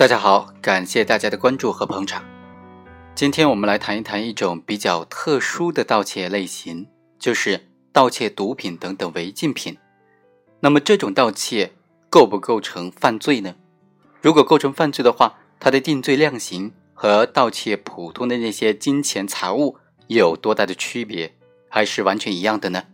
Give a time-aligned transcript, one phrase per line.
[0.00, 2.24] 大家好，感谢大家的关注和捧场。
[3.14, 6.86] 今天我们来谈一谈一种比较特殊的盗窃类型，
[7.18, 9.76] 就是盗窃毒品等等违禁品。
[10.60, 11.72] 那么这种盗窃
[12.08, 13.54] 构不构成犯罪呢？
[14.22, 19.76] 如果构成犯罪的话，它的定罪量刑和盗窃普通的那些金钱财物
[20.06, 21.36] 有多大的区别，
[21.68, 22.84] 还是完全一样的呢？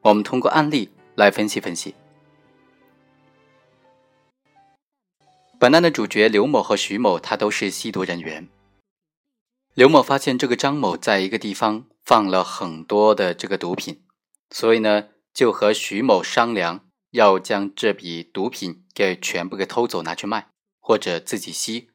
[0.00, 1.94] 我们通过案例来分析分析。
[5.58, 8.48] 本案的主角刘某和徐某，他都是吸毒人员。
[9.74, 14.02] 刘某发现这个张某在一个地方放了很多的这个毒品，
[14.50, 20.50] 所以呢，就和徐某商量，要将这笔毒品给全部给偷走，拿去卖，
[20.80, 21.90] 或者自己吸。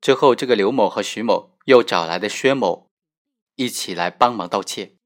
[0.00, 2.90] 之后，这个刘某和徐某又找来的薛某，
[3.56, 4.96] 一起来帮忙盗窃。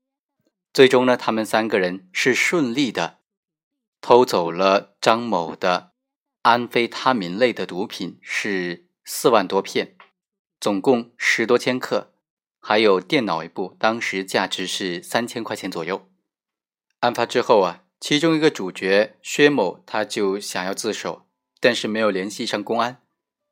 [0.73, 3.19] 最终呢，他们三个人是顺利的
[4.01, 5.90] 偷走了张某的。
[6.43, 9.95] 安非他明类的毒品是四万多片，
[10.59, 12.13] 总共十多千克，
[12.59, 16.09] 还有电脑一部，当时价值是三千块钱左右。
[17.01, 21.27] 案发之后啊，其中一个主角薛某他就想要自首，
[21.61, 23.03] 但是没有联系上公安，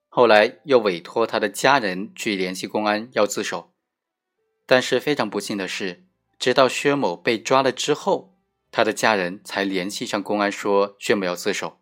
[0.08, 3.72] 后来又委托他的家人去联系公安要自首，
[4.64, 6.04] 但是非常不幸的是，
[6.38, 8.34] 直到薛某被抓了之后，
[8.70, 11.80] 他的家人才联系上公安说薛某要自首。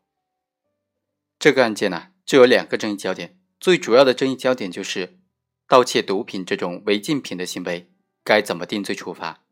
[1.46, 3.38] 这个案件呢，就有两个争议焦点。
[3.60, 5.20] 最主要的争议焦点就是
[5.68, 7.88] 盗窃毒品这种违禁品的行为
[8.24, 9.44] 该怎么定罪处罚。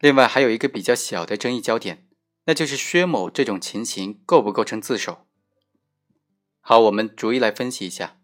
[0.00, 2.08] 另外还有一个比较小的争议焦点，
[2.46, 5.24] 那就是薛某这种情形构不构成自首。
[6.58, 8.18] 好，我们逐一来分析一下。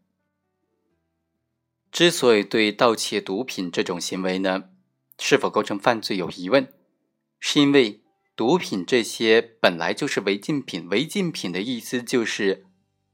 [1.92, 4.70] 之所以对盗窃毒品这种行为呢，
[5.20, 6.74] 是否构成犯罪有疑问，
[7.38, 8.03] 是因为。
[8.36, 12.66] 毒品这些本来就是违禁品，违禁品的意思就是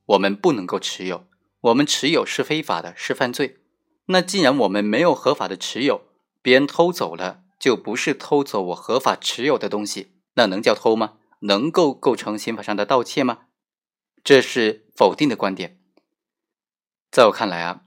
[0.07, 1.27] 我们不能够持有，
[1.61, 3.59] 我们持有是非法的，是犯罪。
[4.07, 6.07] 那既然我们没有合法的持有，
[6.41, 11.19] 别人偷走了，就不是偷走我合法持有的东西，那能叫偷吗？
[11.41, 13.47] 能够构成刑法上的盗窃吗？
[14.25, 15.79] 这是否定的观点。
[17.11, 17.83] 在我看来啊，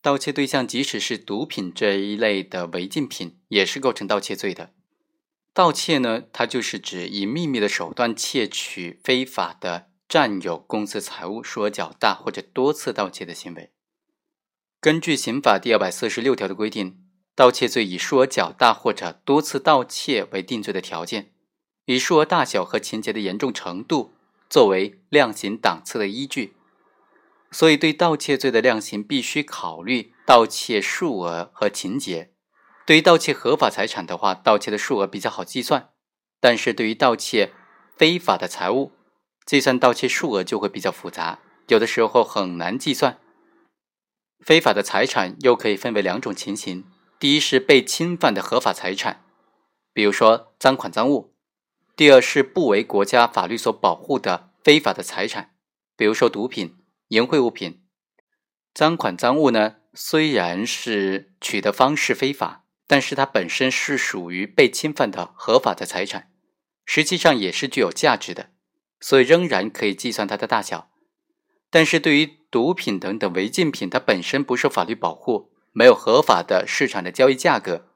[0.00, 4.72] 盗窃对象即使是毒品这一类的违禁品，也是构成盗窃罪的。
[5.58, 13.72] 盗窃呢，它就是指以秘密的手段窃取非法的占有公司财物，数额较大或者多次盗窃的行为。
[14.80, 17.00] 根据刑法第二百四十六条的规定，
[17.34, 21.32] 盗窃罪以数额较大或者多次盗窃为定罪的条件，
[21.86, 24.12] 以数额大小和情节的严重程度
[24.48, 26.54] 作为量刑档次的依据。
[27.50, 32.30] 所以，对盗窃罪的量刑必须考虑盗窃数额和情节。
[32.88, 35.90] 对于盗窃合法财产的话，盗窃的数额比较好计算；
[36.40, 37.52] 但是对于盗窃
[37.98, 38.92] 非法的财物，
[39.44, 43.18] 计算盗窃数额就会比较复杂，有的时候很难计算。
[44.40, 46.86] 非法的财产又可以分为两种情形：
[47.18, 49.22] 第一是被侵犯的合法财产，
[49.92, 51.34] 比如说赃款赃物；
[51.94, 55.50] 第二是不为国家法律所保护的非法的财产，
[55.94, 56.78] 比如说毒品、
[57.08, 57.82] 淫秽物品。
[58.72, 62.64] 赃款赃物呢，虽然是取得方式非法。
[62.88, 66.32] 但是它本身是属于被侵犯的合法的财产，
[66.86, 68.50] 实际上也是具有价值的，
[68.98, 70.90] 所以仍然可以计算它的大小。
[71.70, 77.90] 但是对于毒品等等违禁品，它本身不受法律保护，没有合法的市场的交易价格，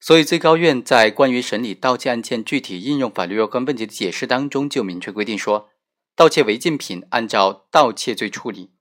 [0.00, 5.68] 所以最高院在关于审理盗窃案件具体应用法律若干问题的解释当中，就明确规定说，
[6.14, 8.72] 盗窃违禁品按照盗窃罪处理，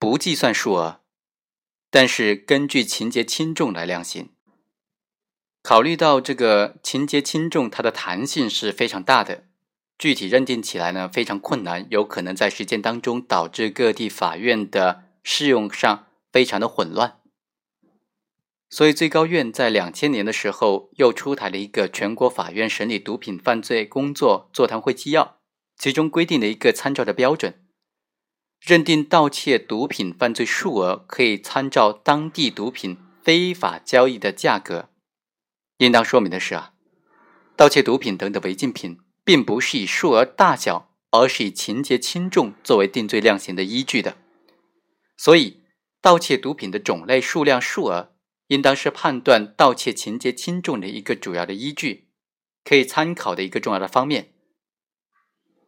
[0.00, 1.01] 不计算数额。
[1.94, 4.30] 但是根据情节轻重来量刑。
[5.62, 9.44] 考虑到这个情节轻重，它的弹性是非常大的，
[9.98, 17.20] 具体认定起来呢非常困难，有可能在实践当中导致各地法院的适用上非常的混乱。
[18.70, 25.36] 所以最高院在两千年的时候又出台了一个全国法院审理毒品犯罪工作座谈会纪要，
[25.76, 27.61] 其中规定了一个参照的标准。
[28.64, 34.88] 认定盗窃毒品犯罪数额可以参照当地毒品非法交易的价格。
[35.78, 36.72] 应当说明的是啊，
[37.56, 44.16] 盗窃毒品等的违禁品，并不是以数额大小，而是以情节轻重作为定罪量刑的依据的。
[45.16, 45.64] 所以，
[46.00, 48.14] 盗窃毒品的种类、数量、数额，
[48.46, 52.10] 应当是判断盗窃情节轻重的一个主要的依据，
[52.62, 54.31] 可以参考的一个重要的方面。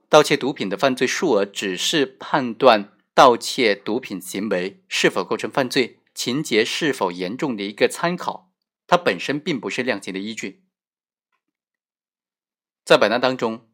[0.08, 8.52] 盗窃毒品的犯罪数额只是判断盗窃毒品行为是否构成犯罪、情节是否严重的一个参考，
[8.86, 10.62] 它本身并不是量刑的依据。
[12.84, 13.68] 在本案当中，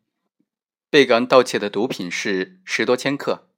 [0.89, 3.49] 被告人盗窃的毒品是十多千克，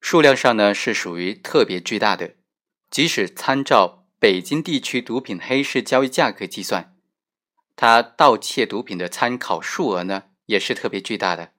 [0.00, 2.36] 数量上呢是属于特别巨大的，
[2.90, 6.96] 即使参照北京地区毒品黑市交易价格计算，
[7.74, 11.52] 他盗窃毒品的参考数额呢也是特别巨大的。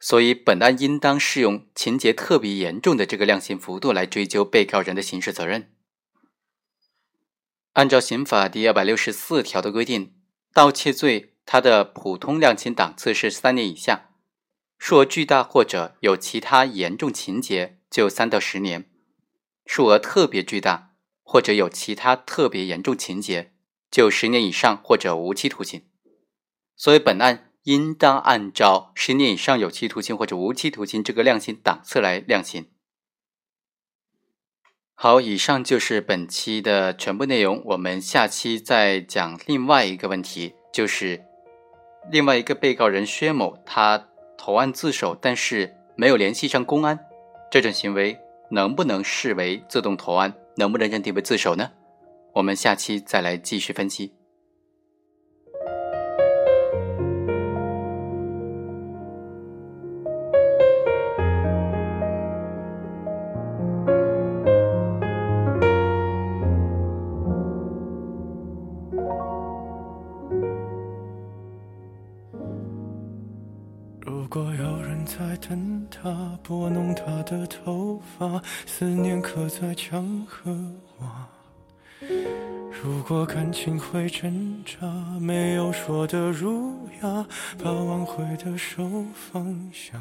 [0.00, 5.72] 所以，本案应当适用情节特别严重的这个量刑幅度来追究被告人的刑事责任。
[7.72, 10.14] 按照刑法第二百六十四条的规定，
[10.52, 14.10] 盗窃罪它的普通量刑档次是三年以下，
[14.78, 18.82] 数额巨大或者有其他严重情节就三到十年；
[19.66, 20.94] 数额特别巨大
[21.24, 23.52] 或者有其他特别严重情节
[23.90, 25.84] 就十年以上或者无期徒刑。
[26.76, 27.47] 所以，本案。
[27.68, 32.70] 应当按照十年以上有期徒刑或者无期徒刑这个量刑档次来量刑。
[34.94, 37.62] 好，以上就是本期的全部内容。
[37.66, 41.22] 我们下期再讲另外一个问题，就是
[42.10, 46.98] 另外一个被告人薛某，他投案自首，但是没有联系上公安，
[47.50, 48.18] 这种行为
[48.50, 50.34] 能不能视为自动投案？
[50.56, 51.72] 能不能认定为自首呢？
[52.32, 54.14] 我们下期再来继续分析。
[74.40, 80.56] 果有人在等他，拨弄他的头发，思念刻在墙和
[81.00, 81.28] 瓦。
[82.80, 84.86] 如果感情会挣扎，
[85.20, 87.26] 没有说的儒雅，
[87.60, 90.00] 把挽回的手放下。